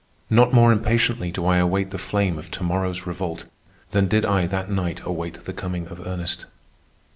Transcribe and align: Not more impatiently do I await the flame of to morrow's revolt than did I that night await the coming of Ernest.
Not 0.31 0.51
more 0.51 0.71
impatiently 0.71 1.29
do 1.29 1.45
I 1.45 1.57
await 1.57 1.91
the 1.91 1.99
flame 1.99 2.39
of 2.39 2.49
to 2.49 2.63
morrow's 2.63 3.05
revolt 3.05 3.45
than 3.91 4.07
did 4.07 4.25
I 4.25 4.47
that 4.47 4.67
night 4.67 4.99
await 5.05 5.45
the 5.45 5.53
coming 5.53 5.87
of 5.89 6.07
Ernest. 6.07 6.47